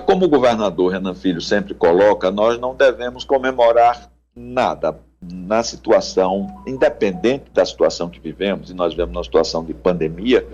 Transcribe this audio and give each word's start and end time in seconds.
Como 0.00 0.24
o 0.24 0.28
governador 0.28 0.92
Renan 0.92 1.14
Filho 1.14 1.40
sempre 1.40 1.74
coloca, 1.74 2.30
nós 2.30 2.58
não 2.58 2.74
devemos 2.74 3.24
comemorar 3.24 4.10
nada 4.34 4.98
na 5.20 5.62
situação, 5.62 6.62
independente 6.66 7.50
da 7.52 7.64
situação 7.64 8.08
que 8.08 8.18
vivemos, 8.18 8.70
e 8.70 8.74
nós 8.74 8.94
vivemos 8.94 9.12
numa 9.12 9.22
situação 9.24 9.62
de 9.62 9.74
pandemia, 9.74 10.46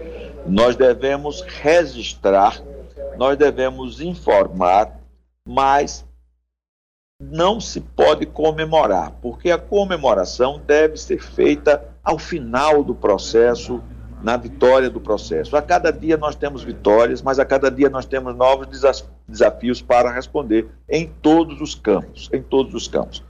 nós 0.44 0.74
devemos 0.74 1.40
registrar, 1.40 2.60
nós 3.16 3.38
devemos 3.38 4.00
informar, 4.00 4.98
mas 5.46 6.04
não 7.20 7.60
se 7.60 7.80
pode 7.80 8.26
comemorar, 8.26 9.12
porque 9.22 9.52
a 9.52 9.58
comemoração 9.58 10.60
deve 10.66 10.96
ser 10.96 11.22
feita 11.22 11.84
ao 12.02 12.18
final 12.18 12.82
do 12.82 12.94
processo, 12.94 13.80
na 14.20 14.36
vitória 14.36 14.90
do 14.90 15.00
processo. 15.00 15.56
A 15.56 15.62
cada 15.62 15.92
dia 15.92 16.16
nós 16.16 16.34
temos 16.34 16.64
vitórias, 16.64 17.22
mas 17.22 17.38
a 17.38 17.44
cada 17.44 17.70
dia 17.70 17.88
nós 17.88 18.04
temos 18.04 18.34
novos 18.34 18.66
desafios 18.66 19.17
para 19.86 20.12
responder 20.12 20.68
em 20.88 21.06
todos 21.06 21.60
os 21.60 21.74
campos, 21.74 22.28
em 22.32 22.42
todos 22.42 22.74
os 22.74 22.88
campos. 22.88 23.22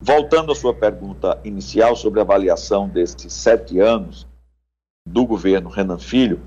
Voltando 0.00 0.52
à 0.52 0.54
sua 0.54 0.72
pergunta 0.72 1.38
inicial 1.44 1.96
sobre 1.96 2.20
a 2.20 2.22
avaliação 2.22 2.88
desses 2.88 3.32
sete 3.32 3.80
anos 3.80 4.26
do 5.06 5.26
governo 5.26 5.68
Renan 5.68 5.98
Filho, 5.98 6.40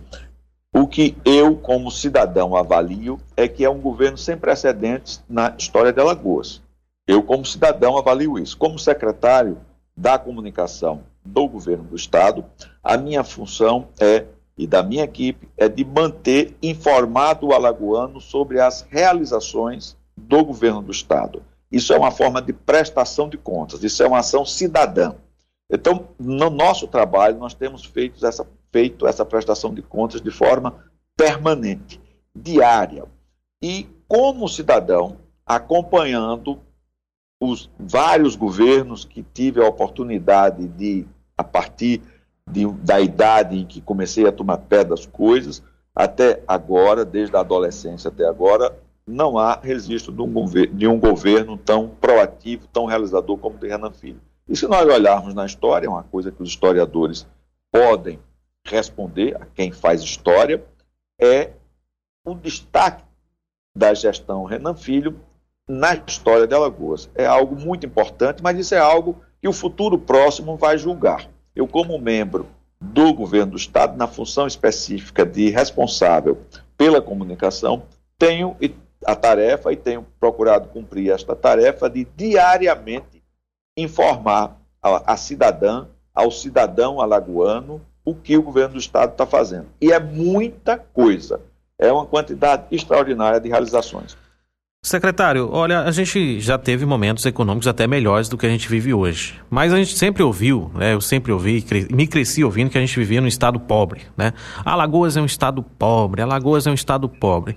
o 0.74 0.88
que 0.88 1.18
eu, 1.26 1.58
como 1.58 1.92
cidadão, 1.92 2.56
avalio 2.56 3.20
é 3.36 3.46
que 3.48 3.66
é 3.66 3.70
um 3.70 3.82
governo 3.82 4.18
sem 4.18 4.38
precedentes 4.38 5.22
na 5.28 5.54
história 5.58 5.92
de 5.92 6.00
Alagoas. 6.00 6.62
Eu, 7.06 7.22
como 7.22 7.46
cidadão, 7.46 7.98
avalio 7.98 8.40
isso. 8.40 8.58
Como 8.58 8.80
secretário 8.80 9.58
da 9.98 10.18
comunicação 10.18 11.04
do 11.26 11.46
governo 11.46 11.84
do 11.84 11.96
Estado, 11.96 12.46
a 12.82 12.96
minha 12.98 13.22
função 13.22 13.90
é, 14.00 14.26
e 14.58 14.68
da 14.68 14.84
minha 14.84 15.04
equipe, 15.04 15.48
é 15.58 15.68
de 15.68 15.84
manter 15.84 16.56
informado 16.62 17.48
o 17.48 17.54
alagoano 17.54 18.20
sobre 18.20 18.60
as 18.60 18.82
realizações 18.90 19.98
do 20.16 20.44
governo 20.44 20.82
do 20.82 20.92
Estado. 20.92 21.44
Isso 21.72 21.94
é 21.94 21.98
uma 21.98 22.12
forma 22.12 22.42
de 22.42 22.52
prestação 22.52 23.30
de 23.30 23.38
contas, 23.38 23.84
isso 23.84 24.04
é 24.04 24.08
uma 24.08 24.20
ação 24.20 24.46
cidadã. 24.46 25.16
Então, 25.70 26.10
no 26.20 26.50
nosso 26.50 26.86
trabalho, 26.88 27.38
nós 27.38 27.54
temos 27.54 27.86
feito 27.86 28.26
essa, 28.26 28.46
feito 28.72 29.08
essa 29.08 29.26
prestação 29.26 29.74
de 29.74 29.82
contas 29.82 30.22
de 30.22 30.30
forma 30.30 30.84
permanente, 31.16 32.02
diária. 32.36 33.06
E, 33.64 33.88
como 34.08 34.50
cidadão, 34.50 35.18
acompanhando 35.46 36.60
os 37.40 37.70
vários 37.80 38.36
governos 38.36 39.06
que 39.06 39.24
tive 39.34 39.64
a 39.64 39.68
oportunidade 39.68 40.68
de, 40.68 41.08
a 41.38 41.44
partir 41.44 42.02
de, 42.52 42.68
da 42.84 43.00
idade 43.00 43.58
em 43.58 43.66
que 43.66 43.82
comecei 43.82 44.28
a 44.28 44.32
tomar 44.32 44.58
pé 44.58 44.84
das 44.84 45.06
coisas, 45.06 45.64
até 45.96 46.42
agora, 46.48 47.04
desde 47.04 47.36
a 47.36 47.40
adolescência 47.40 48.10
até 48.10 48.26
agora, 48.26 48.76
não 49.08 49.38
há 49.38 49.60
registro 49.62 50.12
de 50.12 50.22
um, 50.22 50.32
governo, 50.32 50.76
de 50.76 50.88
um 50.88 51.00
governo 51.00 51.58
tão 51.58 51.90
proativo, 51.90 52.68
tão 52.68 52.86
realizador 52.86 53.38
como 53.38 53.56
o 53.56 53.60
de 53.60 53.68
Renan 53.68 53.92
Filho. 53.92 54.22
E 54.48 54.56
se 54.56 54.68
nós 54.68 54.86
olharmos 54.88 55.34
na 55.34 55.46
história, 55.46 55.88
é 55.88 55.90
uma 55.90 56.04
coisa 56.04 56.32
que 56.32 56.42
os 56.42 56.50
historiadores 56.50 57.28
podem 57.72 58.20
responder 58.66 59.36
a 59.42 59.46
quem 59.46 59.72
faz 59.72 60.02
história, 60.02 60.64
é 61.20 61.52
o 62.26 62.36
destaque 62.36 63.04
da 63.76 63.94
gestão 63.94 64.44
Renan 64.44 64.76
Filho 64.76 65.20
na 65.68 65.94
história 65.96 66.46
de 66.46 66.54
Alagoas. 66.54 67.10
É 67.16 67.26
algo 67.26 67.56
muito 67.56 67.86
importante, 67.86 68.44
mas 68.44 68.58
isso 68.58 68.76
é 68.76 68.80
algo 68.80 69.22
que 69.42 69.48
o 69.48 69.54
futuro 69.54 69.98
próximo 69.98 70.58
vai 70.58 70.78
julgar. 70.78 71.30
Eu, 71.56 71.68
como 71.68 72.00
membro 72.00 72.48
do 72.80 73.14
governo 73.14 73.52
do 73.52 73.58
Estado, 73.58 73.98
na 73.98 74.08
função 74.08 74.48
específica 74.48 75.26
de 75.26 75.50
responsável 75.50 76.40
pela 76.78 77.02
comunicação, 77.02 77.84
tenho 78.18 78.56
a 79.06 79.16
tarefa 79.16 79.72
e 79.72 79.76
tenho 79.76 80.06
procurado 80.20 80.70
cumprir 80.70 81.12
esta 81.12 81.36
tarefa 81.36 81.90
de 81.90 82.06
diariamente 82.16 83.24
informar 83.78 84.60
a, 84.82 85.14
a 85.14 85.18
cidadã, 85.18 85.88
ao 86.14 86.32
cidadão 86.32 87.00
alagoano, 87.00 87.82
o 88.04 88.16
que 88.16 88.38
o 88.38 88.42
governo 88.42 88.74
do 88.74 88.80
Estado 88.80 89.12
está 89.12 89.26
fazendo. 89.26 89.68
E 89.80 89.92
é 89.92 90.00
muita 90.00 90.78
coisa. 90.78 91.42
É 91.78 91.92
uma 91.92 92.06
quantidade 92.06 92.66
extraordinária 92.72 93.40
de 93.40 93.50
realizações. 93.50 94.18
Secretário, 94.84 95.48
olha, 95.52 95.82
a 95.82 95.92
gente 95.92 96.40
já 96.40 96.58
teve 96.58 96.88
momentos 96.88 97.24
econômicos 97.28 97.68
até 97.68 97.86
melhores 97.86 98.28
do 98.28 98.36
que 98.36 98.48
a 98.48 98.50
gente 98.50 98.68
vive 98.68 98.92
hoje. 98.92 99.40
Mas 99.48 99.72
a 99.72 99.78
gente 99.78 99.96
sempre 99.96 100.24
ouviu, 100.24 100.72
né? 100.74 100.96
Eu 100.96 101.00
sempre 101.00 101.32
ouvi, 101.32 101.64
me 101.92 102.08
cresci 102.08 102.44
ouvindo 102.44 102.72
que 102.72 102.80
a 102.80 102.82
gente 102.82 102.98
vivia 102.98 103.22
num 103.22 103.28
estado 103.28 103.60
pobre, 103.60 104.02
né? 104.18 104.34
Alagoas 104.66 105.16
é 105.16 105.22
um 105.22 105.26
estado 105.26 105.62
pobre, 105.62 106.24
Alagoas 106.24 106.66
é 106.66 106.72
um 106.72 106.74
estado 106.74 107.08
pobre. 107.08 107.56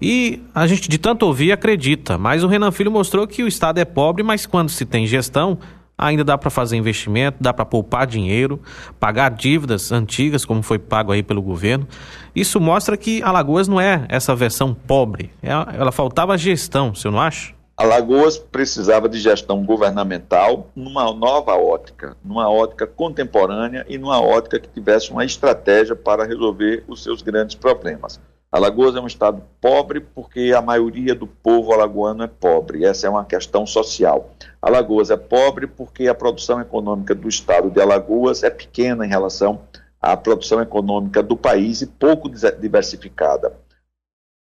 E 0.00 0.44
a 0.54 0.64
gente 0.68 0.88
de 0.88 0.96
tanto 0.96 1.26
ouvir 1.26 1.50
acredita, 1.50 2.16
mas 2.16 2.44
o 2.44 2.46
Renan 2.46 2.70
Filho 2.70 2.92
mostrou 2.92 3.26
que 3.26 3.42
o 3.42 3.48
estado 3.48 3.78
é 3.78 3.84
pobre, 3.84 4.22
mas 4.22 4.46
quando 4.46 4.68
se 4.68 4.86
tem 4.86 5.08
gestão, 5.08 5.58
ainda 6.00 6.24
dá 6.24 6.38
para 6.38 6.50
fazer 6.50 6.76
investimento, 6.76 7.36
dá 7.40 7.52
para 7.52 7.64
poupar 7.64 8.06
dinheiro, 8.06 8.60
pagar 8.98 9.30
dívidas 9.30 9.92
antigas, 9.92 10.44
como 10.44 10.62
foi 10.62 10.78
pago 10.78 11.12
aí 11.12 11.22
pelo 11.22 11.42
governo. 11.42 11.86
Isso 12.34 12.60
mostra 12.60 12.96
que 12.96 13.22
Alagoas 13.22 13.68
não 13.68 13.80
é 13.80 14.06
essa 14.08 14.34
versão 14.34 14.74
pobre, 14.74 15.30
é, 15.42 15.50
ela 15.50 15.92
faltava 15.92 16.36
gestão, 16.38 16.94
você 16.94 17.08
não 17.10 17.20
acha? 17.20 17.54
Alagoas 17.76 18.36
precisava 18.36 19.08
de 19.08 19.18
gestão 19.18 19.64
governamental 19.64 20.68
numa 20.76 21.14
nova 21.14 21.54
ótica, 21.54 22.14
numa 22.22 22.46
ótica 22.46 22.86
contemporânea 22.86 23.86
e 23.88 23.96
numa 23.96 24.20
ótica 24.20 24.60
que 24.60 24.68
tivesse 24.68 25.10
uma 25.10 25.24
estratégia 25.24 25.96
para 25.96 26.26
resolver 26.26 26.84
os 26.86 27.02
seus 27.02 27.22
grandes 27.22 27.56
problemas. 27.56 28.20
Alagoas 28.52 28.96
é 28.96 29.00
um 29.00 29.06
estado 29.06 29.42
pobre 29.60 30.00
porque 30.00 30.52
a 30.56 30.60
maioria 30.60 31.14
do 31.14 31.26
povo 31.26 31.72
alagoano 31.72 32.24
é 32.24 32.26
pobre. 32.26 32.84
Essa 32.84 33.06
é 33.06 33.10
uma 33.10 33.24
questão 33.24 33.64
social. 33.64 34.30
Alagoas 34.60 35.10
é 35.10 35.16
pobre 35.16 35.68
porque 35.68 36.08
a 36.08 36.14
produção 36.14 36.60
econômica 36.60 37.14
do 37.14 37.28
estado 37.28 37.70
de 37.70 37.80
Alagoas 37.80 38.42
é 38.42 38.50
pequena 38.50 39.06
em 39.06 39.08
relação 39.08 39.60
à 40.02 40.16
produção 40.16 40.60
econômica 40.60 41.22
do 41.22 41.36
país 41.36 41.80
e 41.80 41.86
pouco 41.86 42.28
diversificada. 42.28 43.56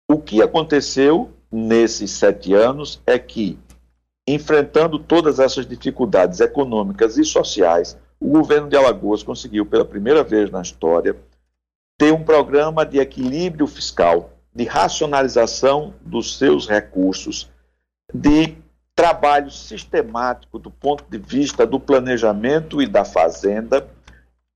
O 0.10 0.18
que 0.18 0.42
aconteceu 0.42 1.30
nesses 1.52 2.10
sete 2.12 2.56
anos 2.56 3.00
é 3.06 3.20
que, 3.20 3.60
enfrentando 4.28 4.98
todas 4.98 5.40
essas 5.40 5.68
dificuldades 5.68 6.40
econômicas 6.40 7.18
e 7.20 7.24
sociais, 7.24 7.96
o 8.20 8.30
governo 8.30 8.68
de 8.68 8.76
Alagoas 8.76 9.22
conseguiu, 9.22 9.66
pela 9.66 9.86
primeira 9.86 10.24
vez 10.24 10.50
na 10.50 10.62
história, 10.62 11.16
ter 12.02 12.12
um 12.12 12.24
programa 12.24 12.84
de 12.84 12.98
equilíbrio 12.98 13.68
fiscal, 13.68 14.32
de 14.56 14.64
racionalização 14.64 15.94
dos 16.02 16.36
seus 16.36 16.68
recursos, 16.68 17.48
de 18.12 18.56
trabalho 18.96 19.52
sistemático 19.52 20.58
do 20.58 20.72
ponto 20.72 21.06
de 21.08 21.20
vista 21.20 21.64
do 21.64 21.80
planejamento 21.80 22.82
e 22.82 22.88
da 22.88 23.06
fazenda 23.06 23.88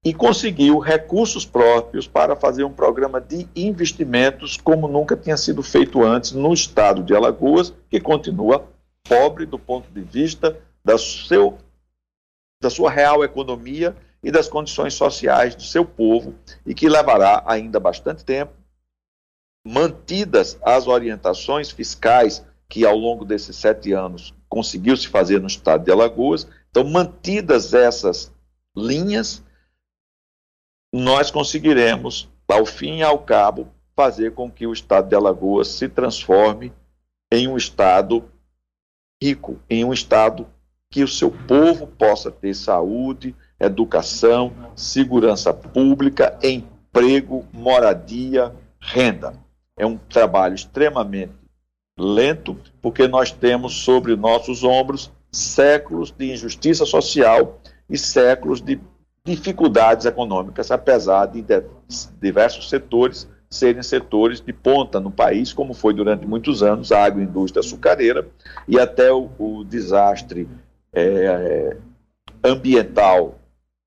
e 0.03 0.11
conseguiu 0.11 0.79
recursos 0.79 1.45
próprios 1.45 2.07
para 2.07 2.35
fazer 2.35 2.63
um 2.63 2.73
programa 2.73 3.21
de 3.21 3.47
investimentos 3.55 4.57
como 4.57 4.87
nunca 4.87 5.15
tinha 5.15 5.37
sido 5.37 5.61
feito 5.61 6.03
antes 6.03 6.31
no 6.31 6.51
estado 6.51 7.03
de 7.03 7.15
Alagoas, 7.15 7.71
que 7.91 7.99
continua 7.99 8.67
pobre 9.07 9.45
do 9.45 9.59
ponto 9.59 9.87
de 9.91 10.01
vista 10.01 10.57
da, 10.83 10.97
seu, 10.97 11.59
da 12.59 12.71
sua 12.71 12.89
real 12.89 13.23
economia 13.23 13.95
e 14.25 14.31
das 14.31 14.47
condições 14.47 14.95
sociais 14.95 15.53
do 15.53 15.61
seu 15.61 15.85
povo 15.85 16.33
e 16.65 16.73
que 16.73 16.89
levará 16.89 17.43
ainda 17.45 17.79
bastante 17.79 18.25
tempo, 18.25 18.53
mantidas 19.63 20.57
as 20.63 20.87
orientações 20.87 21.69
fiscais 21.69 22.43
que 22.67 22.83
ao 22.83 22.97
longo 22.97 23.23
desses 23.23 23.55
sete 23.55 23.93
anos 23.93 24.33
conseguiu 24.49 24.97
se 24.97 25.07
fazer 25.07 25.39
no 25.39 25.45
estado 25.45 25.83
de 25.83 25.91
Alagoas. 25.91 26.47
Então, 26.71 26.83
mantidas 26.83 27.75
essas 27.75 28.33
linhas, 28.75 29.43
nós 30.91 31.29
conseguiremos, 31.29 32.27
ao 32.47 32.65
fim 32.65 32.97
e 32.97 33.03
ao 33.03 33.19
cabo, 33.19 33.71
fazer 33.95 34.33
com 34.33 34.49
que 34.49 34.65
o 34.65 34.73
estado 34.73 35.07
de 35.07 35.15
Alagoas 35.15 35.67
se 35.67 35.87
transforme 35.87 36.73
em 37.31 37.47
um 37.47 37.55
estado 37.55 38.27
rico, 39.21 39.59
em 39.69 39.85
um 39.85 39.93
estado 39.93 40.49
que 40.89 41.03
o 41.03 41.07
seu 41.07 41.29
povo 41.29 41.85
possa 41.85 42.31
ter 42.31 42.55
saúde, 42.55 43.35
educação, 43.65 44.51
segurança 44.75 45.53
pública, 45.53 46.37
emprego, 46.41 47.45
moradia, 47.53 48.53
renda. 48.79 49.33
É 49.77 49.85
um 49.85 49.97
trabalho 49.97 50.55
extremamente 50.55 51.33
lento, 51.97 52.57
porque 52.81 53.07
nós 53.07 53.31
temos 53.31 53.73
sobre 53.73 54.15
nossos 54.15 54.63
ombros 54.63 55.11
séculos 55.31 56.11
de 56.11 56.31
injustiça 56.31 56.85
social 56.85 57.59
e 57.89 57.97
séculos 57.97 58.61
de 58.61 58.79
dificuldades 59.23 60.05
econômicas, 60.05 60.71
apesar 60.71 61.25
de 61.27 61.43
diversos 62.21 62.69
setores 62.69 63.27
serem 63.49 63.81
setores 63.83 64.41
de 64.41 64.51
ponta 64.51 64.99
no 64.99 65.11
país, 65.11 65.53
como 65.53 65.73
foi 65.73 65.93
durante 65.93 66.25
muitos 66.25 66.61
anos 66.61 66.91
a 66.91 67.03
agroindústria 67.03 67.61
açucareira 67.61 68.27
e 68.67 68.79
até 68.79 69.11
o, 69.11 69.29
o 69.37 69.63
desastre 69.63 70.47
é, 70.93 71.77
ambiental 72.43 73.39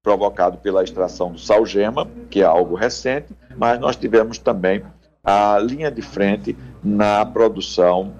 provocado 0.09 0.57
pela 0.57 0.83
extração 0.83 1.33
do 1.33 1.39
salgema, 1.39 2.09
que 2.31 2.41
é 2.41 2.45
algo 2.45 2.75
recente, 2.75 3.27
mas 3.59 3.79
nós 3.79 3.95
tivemos 3.95 4.39
também 4.39 4.83
a 5.23 5.59
linha 5.59 5.91
de 5.91 6.01
frente 6.01 6.57
na 6.83 7.27
produção 7.27 8.15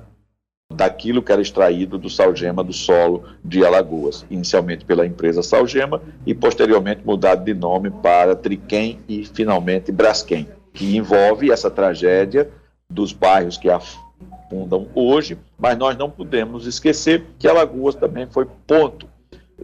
daquilo 0.71 1.23
que 1.23 1.33
era 1.33 1.41
extraído 1.41 1.97
do 1.97 2.11
salgema 2.11 2.63
do 2.63 2.75
solo 2.75 3.25
de 3.43 3.65
Alagoas, 3.65 4.27
inicialmente 4.29 4.85
pela 4.85 5.07
empresa 5.07 5.43
Salgema 5.43 6.03
e 6.27 6.35
posteriormente 6.35 7.01
mudado 7.07 7.43
de 7.43 7.55
nome 7.55 7.91
para 7.91 8.37
Triquem 8.37 9.01
e 9.09 9.25
finalmente 9.25 9.91
Braskem, 9.91 10.47
que 10.75 10.95
envolve 10.95 11.51
essa 11.51 11.71
tragédia 11.71 12.51
dos 12.91 13.15
bairros 13.15 13.57
que 13.57 13.71
afundam 13.71 14.89
hoje, 14.95 15.39
mas 15.59 15.79
nós 15.79 15.97
não 15.97 16.11
podemos 16.11 16.67
esquecer 16.67 17.25
que 17.39 17.49
Alagoas 17.49 17.95
também 17.95 18.27
foi 18.27 18.47
ponto 18.67 19.09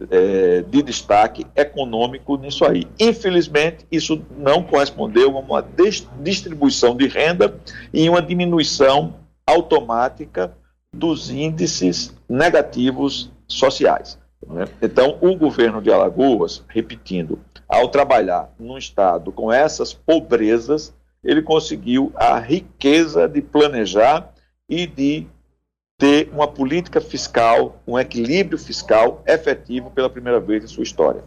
é, 0.09 0.61
de 0.61 0.81
destaque 0.81 1.45
econômico 1.55 2.37
nisso 2.37 2.65
aí. 2.65 2.87
Infelizmente, 2.99 3.85
isso 3.91 4.21
não 4.37 4.61
correspondeu 4.63 5.37
a 5.37 5.39
uma 5.39 5.65
distribuição 6.21 6.95
de 6.95 7.07
renda 7.07 7.57
e 7.93 8.09
uma 8.09 8.21
diminuição 8.21 9.15
automática 9.45 10.55
dos 10.93 11.29
índices 11.29 12.13
negativos 12.27 13.31
sociais. 13.47 14.17
Né? 14.47 14.65
Então, 14.81 15.17
o 15.21 15.35
governo 15.35 15.81
de 15.81 15.91
Alagoas, 15.91 16.63
repetindo, 16.67 17.39
ao 17.67 17.87
trabalhar 17.87 18.53
num 18.59 18.77
estado 18.77 19.31
com 19.31 19.51
essas 19.51 19.93
pobrezas, 19.93 20.93
ele 21.23 21.41
conseguiu 21.41 22.11
a 22.15 22.37
riqueza 22.37 23.27
de 23.27 23.41
planejar 23.41 24.31
e 24.69 24.85
de 24.85 25.27
ter 26.05 26.29
uma 26.31 26.47
política 26.47 27.01
fiscal, 27.01 27.81
um 27.87 27.97
equilíbrio 27.97 28.59
fiscal 28.59 29.23
efetivo 29.25 29.89
pela 29.89 30.07
primeira 30.07 30.39
vez 30.39 30.63
em 30.63 30.67
sua 30.67 30.83
história. 30.83 31.23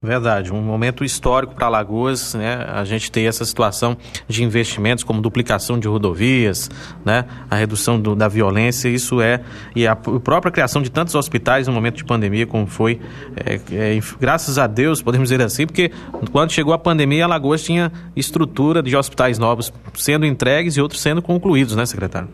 Verdade, 0.00 0.52
um 0.52 0.62
momento 0.62 1.04
histórico 1.04 1.54
para 1.56 1.66
Alagoas, 1.66 2.34
né? 2.34 2.64
A 2.68 2.84
gente 2.84 3.10
tem 3.10 3.26
essa 3.26 3.44
situação 3.44 3.96
de 4.28 4.44
investimentos 4.44 5.02
como 5.02 5.20
duplicação 5.20 5.80
de 5.80 5.88
rodovias, 5.88 6.70
né? 7.04 7.24
A 7.50 7.56
redução 7.56 7.98
do, 7.98 8.14
da 8.14 8.28
violência, 8.28 8.88
isso 8.88 9.20
é 9.20 9.40
e 9.74 9.84
a 9.84 9.96
própria 9.96 10.52
criação 10.52 10.80
de 10.80 10.90
tantos 10.90 11.16
hospitais 11.16 11.66
no 11.66 11.72
momento 11.72 11.96
de 11.96 12.04
pandemia, 12.04 12.46
como 12.46 12.68
foi, 12.68 13.00
é, 13.44 13.54
é, 13.72 13.98
graças 14.20 14.58
a 14.58 14.68
Deus, 14.68 15.02
podemos 15.02 15.30
dizer 15.30 15.42
assim, 15.42 15.66
porque 15.66 15.90
quando 16.30 16.52
chegou 16.52 16.72
a 16.72 16.78
pandemia, 16.78 17.24
Alagoas 17.24 17.64
tinha 17.64 17.90
estrutura 18.14 18.80
de 18.80 18.94
hospitais 18.94 19.40
novos 19.40 19.72
sendo 19.94 20.24
entregues 20.24 20.76
e 20.76 20.80
outros 20.80 21.00
sendo 21.00 21.20
concluídos, 21.20 21.74
né, 21.74 21.84
secretário? 21.84 22.28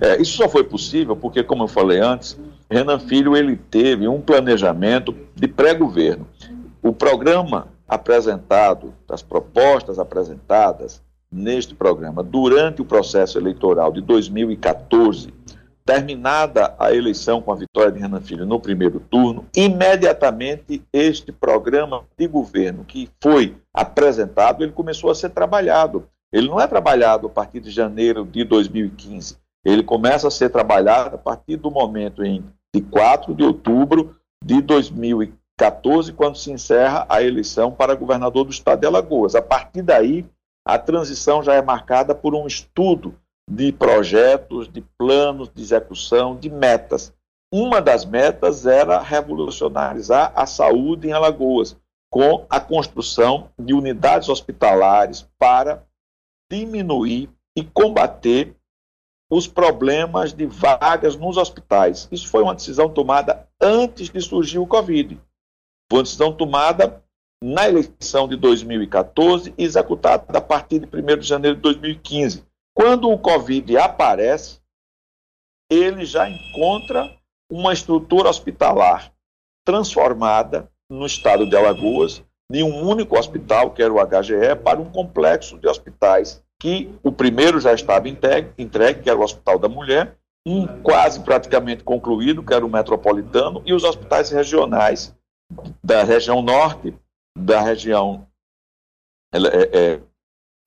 É, 0.00 0.20
isso 0.20 0.36
só 0.36 0.48
foi 0.48 0.64
possível 0.64 1.16
porque, 1.16 1.42
como 1.42 1.64
eu 1.64 1.68
falei 1.68 2.00
antes, 2.00 2.38
Renan 2.70 2.98
Filho 2.98 3.36
ele 3.36 3.56
teve 3.56 4.08
um 4.08 4.20
planejamento 4.20 5.14
de 5.34 5.46
pré-governo. 5.46 6.26
O 6.82 6.92
programa 6.92 7.68
apresentado, 7.86 8.94
as 9.08 9.22
propostas 9.22 9.98
apresentadas 9.98 11.02
neste 11.30 11.74
programa 11.74 12.22
durante 12.22 12.82
o 12.82 12.84
processo 12.84 13.38
eleitoral 13.38 13.92
de 13.92 14.00
2014, 14.00 15.32
terminada 15.84 16.74
a 16.78 16.94
eleição 16.94 17.42
com 17.42 17.52
a 17.52 17.56
vitória 17.56 17.90
de 17.90 17.98
Renan 17.98 18.20
Filho 18.20 18.46
no 18.46 18.60
primeiro 18.60 19.00
turno, 19.00 19.46
imediatamente 19.56 20.82
este 20.92 21.32
programa 21.32 22.04
de 22.16 22.26
governo 22.26 22.84
que 22.84 23.08
foi 23.20 23.56
apresentado, 23.74 24.62
ele 24.62 24.72
começou 24.72 25.10
a 25.10 25.14
ser 25.14 25.30
trabalhado. 25.30 26.06
Ele 26.32 26.48
não 26.48 26.60
é 26.60 26.66
trabalhado 26.66 27.26
a 27.26 27.30
partir 27.30 27.60
de 27.60 27.70
janeiro 27.70 28.24
de 28.24 28.44
2015. 28.44 29.36
Ele 29.64 29.82
começa 29.82 30.28
a 30.28 30.30
ser 30.30 30.50
trabalhado 30.50 31.16
a 31.16 31.18
partir 31.18 31.56
do 31.56 31.70
momento 31.70 32.24
em 32.24 32.44
de 32.74 32.80
4 32.80 33.34
de 33.34 33.44
outubro 33.44 34.16
de 34.42 34.60
2014, 34.62 36.12
quando 36.12 36.36
se 36.36 36.50
encerra 36.50 37.06
a 37.08 37.22
eleição 37.22 37.70
para 37.70 37.94
governador 37.94 38.44
do 38.44 38.50
estado 38.50 38.80
de 38.80 38.86
Alagoas. 38.86 39.34
A 39.34 39.42
partir 39.42 39.82
daí, 39.82 40.24
a 40.66 40.78
transição 40.78 41.42
já 41.42 41.54
é 41.54 41.62
marcada 41.62 42.14
por 42.14 42.34
um 42.34 42.46
estudo 42.46 43.14
de 43.48 43.72
projetos, 43.72 44.72
de 44.72 44.80
planos 44.96 45.50
de 45.52 45.62
execução, 45.62 46.36
de 46.36 46.48
metas. 46.48 47.12
Uma 47.52 47.82
das 47.82 48.04
metas 48.04 48.64
era 48.64 49.00
revolucionarizar 49.00 50.32
a 50.34 50.46
saúde 50.46 51.08
em 51.08 51.12
Alagoas, 51.12 51.76
com 52.10 52.46
a 52.48 52.58
construção 52.58 53.50
de 53.58 53.74
unidades 53.74 54.28
hospitalares 54.28 55.28
para 55.38 55.84
diminuir 56.50 57.28
e 57.56 57.62
combater 57.62 58.56
os 59.32 59.46
problemas 59.46 60.34
de 60.34 60.44
vagas 60.44 61.16
nos 61.16 61.38
hospitais. 61.38 62.06
Isso 62.12 62.28
foi 62.28 62.42
uma 62.42 62.54
decisão 62.54 62.90
tomada 62.90 63.48
antes 63.58 64.10
de 64.10 64.20
surgir 64.20 64.58
o 64.58 64.66
Covid. 64.66 65.18
Foi 65.90 66.00
uma 66.00 66.02
decisão 66.02 66.34
tomada 66.34 67.02
na 67.42 67.66
eleição 67.66 68.28
de 68.28 68.36
2014 68.36 69.54
e 69.56 69.64
executada 69.64 70.36
a 70.36 70.40
partir 70.42 70.80
de 70.80 70.86
1 70.86 71.18
de 71.18 71.26
janeiro 71.26 71.56
de 71.56 71.62
2015. 71.62 72.44
Quando 72.76 73.08
o 73.08 73.18
Covid 73.18 73.74
aparece, 73.78 74.60
ele 75.70 76.04
já 76.04 76.28
encontra 76.28 77.10
uma 77.50 77.72
estrutura 77.72 78.28
hospitalar 78.28 79.14
transformada 79.64 80.70
no 80.90 81.06
estado 81.06 81.48
de 81.48 81.56
Alagoas, 81.56 82.22
de 82.50 82.62
um 82.62 82.86
único 82.86 83.18
hospital, 83.18 83.70
que 83.70 83.82
era 83.82 83.94
o 83.94 84.06
HGE, 84.06 84.56
para 84.62 84.78
um 84.78 84.92
complexo 84.92 85.58
de 85.58 85.66
hospitais 85.66 86.44
que 86.62 86.94
o 87.02 87.10
primeiro 87.10 87.58
já 87.58 87.74
estava 87.74 88.08
entregue, 88.08 88.52
entregue, 88.56 89.02
que 89.02 89.10
era 89.10 89.18
o 89.18 89.22
Hospital 89.24 89.58
da 89.58 89.68
Mulher, 89.68 90.16
um 90.46 90.64
quase 90.80 91.18
praticamente 91.18 91.82
concluído, 91.82 92.40
que 92.40 92.54
era 92.54 92.64
o 92.64 92.70
Metropolitano, 92.70 93.60
e 93.66 93.74
os 93.74 93.82
hospitais 93.82 94.30
regionais 94.30 95.12
da 95.82 96.04
região 96.04 96.40
norte, 96.40 96.96
da 97.36 97.60
região 97.60 98.28
é, 99.34 99.38
é, 99.38 100.00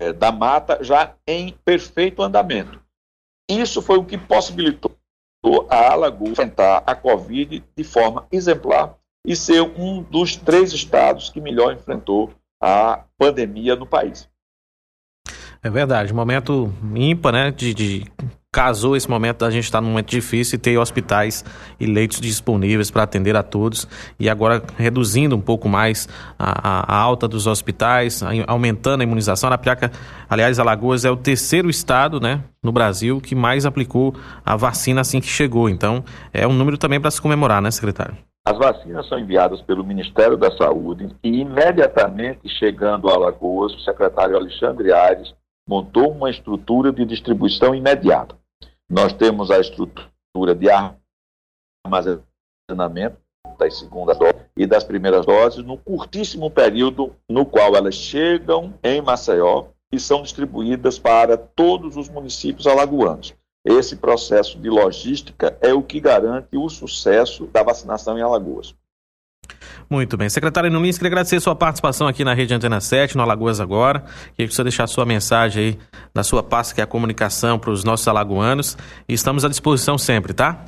é, 0.01 0.11
da 0.11 0.33
Mata, 0.33 0.83
já 0.83 1.15
em 1.25 1.53
perfeito 1.63 2.21
andamento. 2.21 2.83
Isso 3.49 3.81
foi 3.81 3.97
o 3.97 4.03
que 4.03 4.17
possibilitou 4.17 4.91
a 5.69 5.93
Alagoas 5.93 6.31
enfrentar 6.31 6.83
a 6.85 6.93
Covid 6.93 7.63
de 7.73 7.83
forma 7.85 8.27
exemplar 8.33 8.97
e 9.25 9.33
ser 9.33 9.61
um 9.61 10.03
dos 10.03 10.35
três 10.35 10.73
estados 10.73 11.29
que 11.29 11.39
melhor 11.39 11.71
enfrentou 11.71 12.33
a 12.61 13.05
pandemia 13.17 13.77
no 13.77 13.87
país. 13.87 14.27
É 15.65 15.69
verdade, 15.71 16.13
momento 16.13 16.71
ímpar, 16.93 17.33
né? 17.33 17.49
De, 17.49 17.73
de 17.73 18.05
casou 18.53 18.95
esse 18.95 19.09
momento 19.09 19.39
da 19.39 19.49
gente 19.49 19.63
estar 19.63 19.81
num 19.81 19.89
momento 19.89 20.11
difícil 20.11 20.57
e 20.57 20.59
ter 20.59 20.77
hospitais 20.77 21.43
e 21.79 21.87
leitos 21.87 22.21
disponíveis 22.21 22.91
para 22.91 23.01
atender 23.01 23.35
a 23.35 23.41
todos 23.41 23.87
e 24.19 24.29
agora 24.29 24.61
reduzindo 24.77 25.35
um 25.35 25.41
pouco 25.41 25.67
mais 25.67 26.07
a, 26.37 26.93
a, 26.93 27.01
alta 27.01 27.27
dos 27.27 27.47
hospitais, 27.47 28.21
aumentando 28.45 29.01
a 29.01 29.03
imunização. 29.05 29.49
Na 29.49 29.57
Piaca, 29.57 29.91
aliás, 30.29 30.59
Alagoas 30.59 31.03
é 31.03 31.09
o 31.09 31.17
terceiro 31.17 31.67
estado, 31.67 32.19
né, 32.19 32.43
no 32.61 32.71
Brasil 32.71 33.19
que 33.19 33.33
mais 33.33 33.65
aplicou 33.65 34.13
a 34.45 34.55
vacina 34.55 35.01
assim 35.01 35.19
que 35.19 35.27
chegou. 35.27 35.67
Então, 35.67 36.03
é 36.31 36.45
um 36.45 36.53
número 36.53 36.77
também 36.77 37.01
para 37.01 37.09
se 37.09 37.19
comemorar, 37.19 37.59
né, 37.59 37.71
secretário? 37.71 38.15
As 38.47 38.55
vacinas 38.55 39.09
são 39.09 39.17
enviadas 39.17 39.59
pelo 39.63 39.83
Ministério 39.83 40.37
da 40.37 40.55
Saúde 40.55 41.09
e 41.23 41.41
imediatamente 41.41 42.47
chegando 42.59 43.09
a 43.09 43.15
Alagoas, 43.15 43.73
o 43.73 43.79
secretário 43.79 44.37
Alexandre 44.37 44.93
Aires 44.93 45.33
montou 45.67 46.11
uma 46.11 46.29
estrutura 46.29 46.91
de 46.91 47.05
distribuição 47.05 47.73
imediata. 47.73 48.37
Nós 48.89 49.13
temos 49.13 49.49
a 49.49 49.59
estrutura 49.59 50.53
de 50.53 50.69
armazenamento 51.85 53.17
das 53.57 53.79
segundas 53.79 54.17
doses 54.17 54.35
e 54.57 54.65
das 54.65 54.83
primeiras 54.83 55.25
doses 55.25 55.63
no 55.63 55.77
curtíssimo 55.77 56.49
período 56.51 57.15
no 57.29 57.45
qual 57.45 57.75
elas 57.75 57.95
chegam 57.95 58.73
em 58.83 59.01
Maceió 59.01 59.65
e 59.91 59.99
são 59.99 60.21
distribuídas 60.21 60.99
para 60.99 61.37
todos 61.37 61.95
os 61.97 62.09
municípios 62.09 62.67
alagoanos. 62.67 63.33
Esse 63.65 63.95
processo 63.95 64.59
de 64.59 64.69
logística 64.69 65.57
é 65.61 65.73
o 65.73 65.81
que 65.81 65.99
garante 65.99 66.55
o 66.55 66.69
sucesso 66.69 67.47
da 67.47 67.63
vacinação 67.63 68.17
em 68.17 68.21
Alagoas. 68.21 68.75
Muito 69.89 70.17
bem. 70.17 70.29
Secretário 70.29 70.71
Nunes, 70.71 70.97
queria 70.97 71.09
agradecer 71.09 71.39
sua 71.39 71.55
participação 71.55 72.07
aqui 72.07 72.23
na 72.23 72.33
Rede 72.33 72.53
Antena 72.53 72.81
7, 72.81 73.15
no 73.15 73.23
Alagoas 73.23 73.59
Agora. 73.59 74.01
Queria 74.35 74.47
que 74.47 74.53
você 74.53 74.63
deixasse 74.63 74.93
sua 74.93 75.05
mensagem 75.05 75.63
aí 75.63 75.79
na 76.13 76.23
sua 76.23 76.41
pasta, 76.41 76.73
que 76.73 76.81
é 76.81 76.83
a 76.83 76.87
comunicação 76.87 77.59
para 77.59 77.71
os 77.71 77.83
nossos 77.83 78.07
alagoanos. 78.07 78.77
E 79.07 79.13
estamos 79.13 79.45
à 79.45 79.49
disposição 79.49 79.97
sempre, 79.97 80.33
tá? 80.33 80.65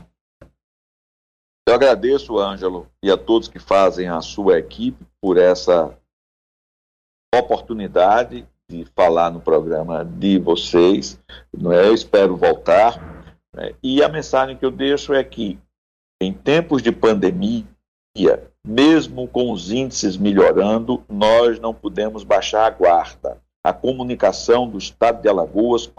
Eu 1.67 1.75
agradeço, 1.75 2.39
Ângelo, 2.39 2.87
e 3.03 3.11
a 3.11 3.17
todos 3.17 3.49
que 3.49 3.59
fazem 3.59 4.07
a 4.07 4.21
sua 4.21 4.57
equipe 4.57 5.05
por 5.21 5.37
essa 5.37 5.93
oportunidade 7.35 8.47
de 8.69 8.85
falar 8.95 9.31
no 9.31 9.41
programa 9.41 10.05
de 10.05 10.39
vocês. 10.39 11.19
Não 11.53 11.73
é? 11.73 11.85
Eu 11.85 11.93
espero 11.93 12.37
voltar. 12.37 13.25
Né? 13.53 13.73
E 13.83 14.01
a 14.03 14.09
mensagem 14.09 14.55
que 14.55 14.65
eu 14.65 14.71
deixo 14.71 15.13
é 15.13 15.23
que, 15.23 15.59
em 16.21 16.33
tempos 16.33 16.81
de 16.81 16.91
pandemia, 16.91 17.65
mesmo 18.65 19.27
com 19.27 19.51
os 19.51 19.71
índices 19.71 20.17
melhorando, 20.17 21.03
nós 21.09 21.59
não 21.59 21.73
podemos 21.73 22.23
baixar 22.23 22.65
a 22.65 22.69
guarda. 22.69 23.37
A 23.63 23.73
comunicação 23.73 24.67
do 24.67 24.77
Estado 24.77 25.21
de 25.21 25.27
Alagoas 25.27 25.91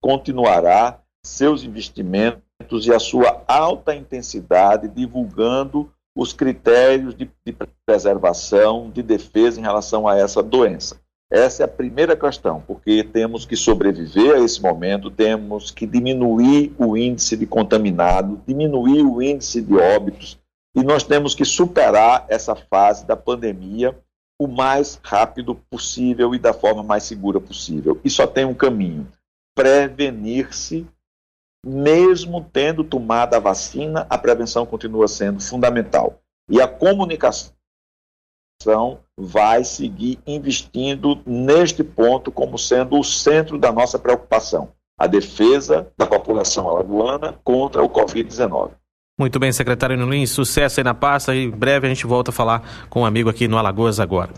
continuará 0.00 1.00
seus 1.24 1.62
investimentos 1.62 2.86
e 2.86 2.92
a 2.92 2.98
sua 2.98 3.42
alta 3.46 3.94
intensidade 3.94 4.88
divulgando 4.88 5.90
os 6.16 6.32
critérios 6.32 7.14
de, 7.14 7.30
de 7.46 7.56
preservação, 7.86 8.90
de 8.90 9.02
defesa 9.02 9.60
em 9.60 9.62
relação 9.62 10.08
a 10.08 10.16
essa 10.16 10.42
doença. 10.42 11.00
Essa 11.30 11.62
é 11.62 11.64
a 11.64 11.68
primeira 11.68 12.16
questão, 12.16 12.60
porque 12.66 13.04
temos 13.04 13.46
que 13.46 13.54
sobreviver 13.54 14.34
a 14.34 14.40
esse 14.40 14.60
momento, 14.60 15.10
temos 15.10 15.70
que 15.70 15.86
diminuir 15.86 16.74
o 16.76 16.96
índice 16.96 17.36
de 17.36 17.46
contaminado, 17.46 18.40
diminuir 18.44 19.02
o 19.02 19.22
índice 19.22 19.62
de 19.62 19.76
óbitos, 19.76 20.39
e 20.74 20.82
nós 20.82 21.02
temos 21.02 21.34
que 21.34 21.44
superar 21.44 22.26
essa 22.28 22.54
fase 22.54 23.04
da 23.04 23.16
pandemia 23.16 23.98
o 24.40 24.46
mais 24.46 24.98
rápido 25.02 25.54
possível 25.54 26.34
e 26.34 26.38
da 26.38 26.54
forma 26.54 26.82
mais 26.82 27.02
segura 27.02 27.40
possível. 27.40 28.00
E 28.04 28.08
só 28.08 28.26
tem 28.26 28.44
um 28.44 28.54
caminho: 28.54 29.06
prevenir-se. 29.54 30.86
Mesmo 31.62 32.48
tendo 32.50 32.82
tomado 32.82 33.34
a 33.34 33.38
vacina, 33.38 34.06
a 34.08 34.16
prevenção 34.16 34.64
continua 34.64 35.06
sendo 35.06 35.42
fundamental. 35.42 36.18
E 36.48 36.58
a 36.58 36.66
comunicação 36.66 37.52
vai 39.14 39.62
seguir 39.62 40.18
investindo 40.26 41.20
neste 41.26 41.84
ponto 41.84 42.32
como 42.32 42.58
sendo 42.58 42.98
o 42.98 43.04
centro 43.04 43.58
da 43.58 43.70
nossa 43.70 43.98
preocupação, 43.98 44.72
a 44.98 45.06
defesa 45.06 45.92
da 45.98 46.06
população 46.06 46.66
alagoana 46.66 47.38
contra 47.44 47.82
o 47.82 47.90
Covid-19. 47.90 48.70
Muito 49.20 49.38
bem, 49.38 49.52
secretário 49.52 49.98
Nulim, 49.98 50.24
sucesso 50.24 50.80
aí 50.80 50.84
na 50.84 50.94
pasta 50.94 51.34
e 51.34 51.44
em 51.44 51.50
breve 51.50 51.86
a 51.86 51.90
gente 51.90 52.06
volta 52.06 52.30
a 52.30 52.32
falar 52.32 52.62
com 52.88 53.02
um 53.02 53.04
amigo 53.04 53.28
aqui 53.28 53.46
no 53.46 53.58
Alagoas 53.58 54.00
agora. 54.00 54.28